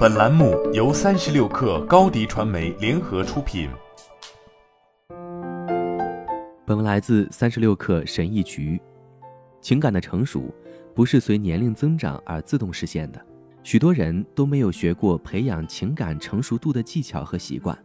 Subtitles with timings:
[0.00, 3.68] 本栏目由三十六氪高低传媒联合出品。
[6.64, 8.80] 本文来自三十六氪神译局。
[9.60, 10.54] 情感的成熟
[10.94, 13.22] 不是随年龄增长而自动实现的，
[13.62, 17.78] 许多人都没有学过培养情感成熟度的技巧和习惯，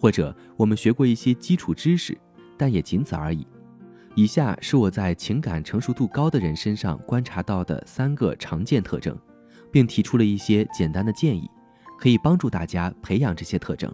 [0.00, 2.18] 或者我们学过一些基础知识，
[2.56, 3.46] 但也仅此而已。
[4.16, 9.16] 以下是我在情感成熟度高的人身上观察到的三个常见特征，
[9.72, 11.50] 并提出了一些简单的建议，
[11.98, 13.92] 可以帮助大家培养这些特征。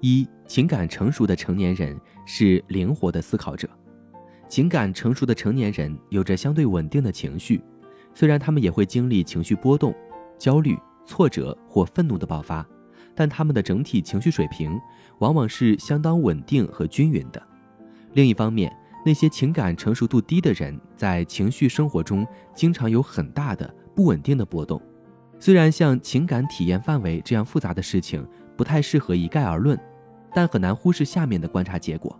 [0.00, 3.68] 一、情感成熟的成年人是灵活的思考者。
[4.46, 7.60] 情感成熟的成年人有着相对稳定的情绪，
[8.14, 9.94] 虽然他们也会经历情绪波动、
[10.38, 12.64] 焦虑、挫折或愤怒的爆发，
[13.14, 14.78] 但他们的整体情绪水平
[15.20, 17.42] 往往是相当稳定和均匀的。
[18.12, 18.70] 另一方面，
[19.06, 24.80] 那些情感成熟度低的人，在情绪生活中经常有很大的不稳定的波动。
[25.44, 28.26] 虽然像情感体验范围这样复杂的事情
[28.56, 29.78] 不太适合一概而论，
[30.32, 32.18] 但很难忽视下面的观察结果：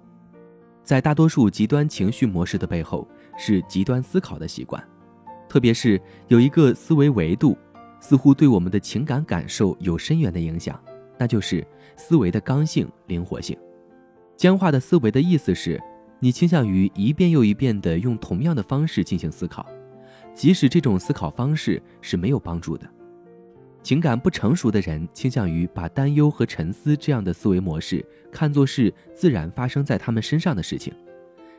[0.82, 4.86] 在大多数极端情绪模式的背后，是极端思考的习惯，
[5.48, 5.98] 特别是
[6.28, 7.56] 有一个思维维度，
[7.98, 10.78] 似乎对我们的情感感受有深远的影响，
[11.16, 13.56] 那就是思维的刚性、灵活性。
[14.36, 15.80] 僵化的思维的意思是。
[16.20, 19.66] 你倾向于一遍又一遍地用同样的方式进行思考，
[20.34, 22.88] 即使这种思考方式是没有帮助的。
[23.84, 30.90] 情感不成熟的人倾向于把担忧和沉思这样的思维模式看作是自然发生在他们身上的事情，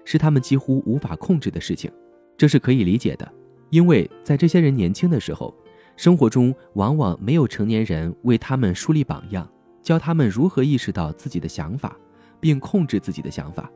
[0.03, 1.89] 是他们几乎无法控制的事情。
[2.35, 3.31] 这是可以理解的，
[3.69, 5.55] 因为在这些人年轻的时候，
[5.95, 9.47] 生活中往往没有成年人为他们树立榜样，
[9.83, 11.95] 教他们如何意识到自己的想法，
[12.39, 13.71] 并控制自己的想法。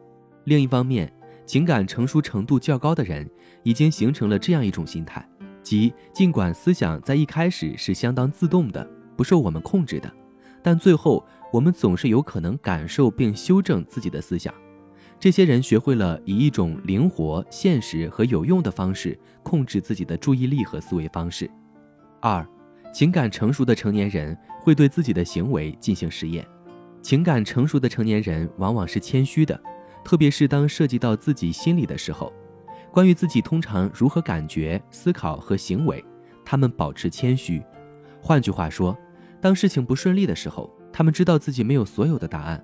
[0.46, 1.14] 另一方面，
[1.46, 3.30] 情感成熟程度较高的人
[3.62, 5.24] 已经形成了这样一种心态，
[5.70, 8.84] 即尽管思想在一开始是相当自动的，
[9.16, 10.12] 不受我们控制的，
[10.64, 14.52] 但最后我们总是有可能感受并修正自己的思想。
[15.20, 21.48] 这些人学会了以一种灵活、现实和有用的方式控制自己的注意力和思维方式。
[22.20, 22.44] 二，
[22.92, 26.44] 情感成熟的成年人会对自己的行为进行实验。
[27.04, 29.62] 情感成熟的成年人往往是谦虚的。
[30.04, 32.34] 特别是当涉及到自己心理的时候，
[33.00, 36.04] 关于自己通常如何感觉、思考和行为，
[36.44, 37.64] 他们保持谦虚。
[38.22, 38.94] 换句话说，
[39.40, 42.62] 当事情不顺利的时候，他们知道自己没有所有的答案，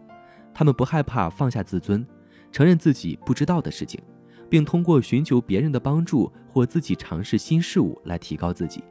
[0.53, 2.05] 他们不害怕放下自尊，
[2.51, 3.97] 承认自己不知道的事情，
[4.49, 8.83] 并通过寻求别人的帮助或自己尝试新事物来提高自己。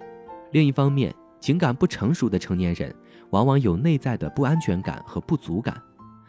[0.50, 2.91] 另一方面，情感不成熟的成年人
[3.32, 5.78] 往往有内在的不安全感和不足感，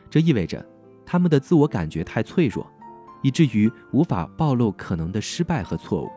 [0.09, 0.61] 这意味着。
[1.05, 2.69] 他们的自我感觉太脆弱，
[3.25, 6.11] 以至于无法暴露可能的失败和错误，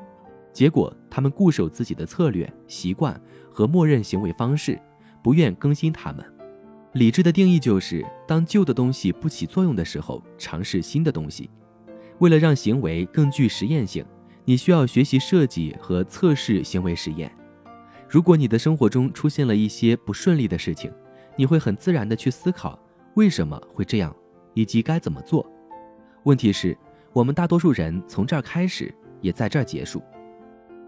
[0.52, 3.18] 结果他们固守自己的策略、习惯
[3.50, 4.78] 和默认行为方式，
[5.22, 6.22] 不愿更新他们。
[6.92, 11.48] 理智的定义就是，当旧的东西不起作用的时候，尝试新的东西。
[12.18, 14.04] 为了让行为更具实验性，
[14.44, 17.34] 你需要学习设计和测试行为实验。
[18.06, 20.92] 如果你的生活中出现了一些不顺利的事情，
[21.36, 22.78] 你会很自然地去思考
[23.14, 24.14] 为什么会这样。
[24.52, 25.50] 以及该怎么做？
[26.24, 26.76] 问题是，
[27.18, 30.00] 我们大多数人从这儿开始，也在这儿结束。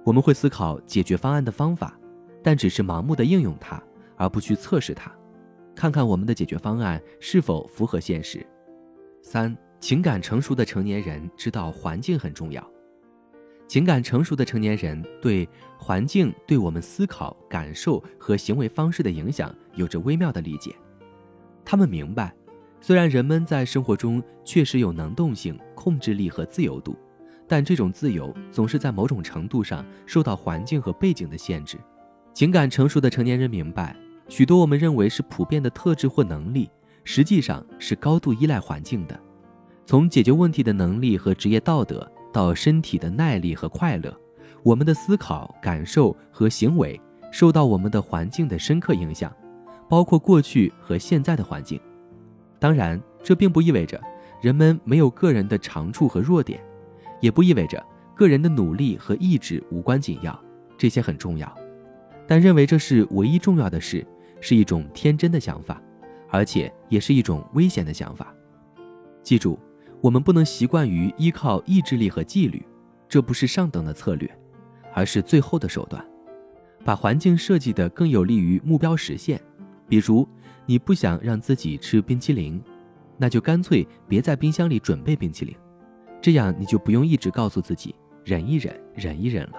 [0.04, 1.98] 我们会思考解决方案的方法，
[2.40, 3.82] 但只是盲目的应用它，
[4.16, 5.10] 而不去测试它，
[5.74, 8.46] 看看我们的解决方案是否符合现实。
[9.20, 12.64] 三、情感成熟的成年人知道环境很重要。
[13.66, 20.72] 情感成熟的成年人对环境对我们思考、感受和行为方式的影响有着微妙的理解，
[21.64, 22.32] 他们明白。
[22.80, 26.96] 虽然人们在生活中确实有能动性、控制力和自由度，
[27.46, 31.76] 但这种自由总是在某种程度上受到环境和背景的限制。
[32.32, 33.94] 情感成熟的成年人明白，
[34.28, 36.70] 许多我们认为是普遍的特质或能力，
[37.04, 39.18] 实际上是高度依赖环境的。
[39.84, 44.16] 从解决问题的能力和职业道德，到身体的耐力和快乐，
[44.62, 46.98] 我们的思考、感受和行为
[47.32, 49.30] 受到我们的环境的深刻影响，
[49.88, 51.78] 包括过去和现在的环境。
[52.60, 54.00] 当然，这并不意味着
[54.40, 56.62] 人们没有个人的长处和弱点，
[57.20, 57.84] 也不意味着
[58.14, 60.38] 个人的努力和意志无关紧要，
[60.76, 61.52] 这些很重要。
[62.26, 64.06] 但认为这是唯一重要的事，
[64.40, 65.82] 是一种天真的想法，
[66.28, 68.32] 而且也是一种危险的想法。
[69.22, 69.58] 记住，
[70.00, 72.64] 我们不能习惯于依靠意志力和纪律，
[73.08, 74.30] 这不是上等的策略，
[74.94, 76.04] 而是最后的手段。
[76.84, 79.40] 把环境设计得更有利于目标实现，
[79.90, 80.26] 比如
[80.66, 82.62] 你不想让自己吃冰淇淋
[83.18, 85.52] 那就干脆别在冰箱里准备冰淇淋
[86.22, 87.92] 这样你就不用一直告诉自己
[88.24, 89.54] 忍一忍忍一忍了。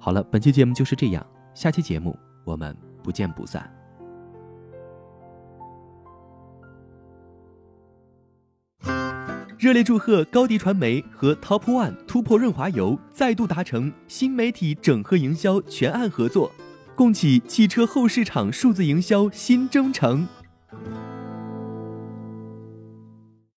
[0.00, 1.24] 好了本期节目就是这样
[1.54, 3.72] 下期节目我们不见不散。
[9.60, 16.50] 热烈祝贺高迪传媒和 top one 突破润滑油再度达成新媒体整合营销全案合作。
[16.94, 20.26] 共启汽车后市场数字营销新征程。